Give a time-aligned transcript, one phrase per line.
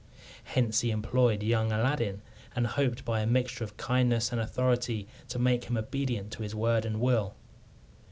[0.45, 2.23] Hence he employed young Aladdin,
[2.55, 6.55] and hoped by a mixture of kindness and authority to make him obedient to his
[6.55, 7.35] word and will.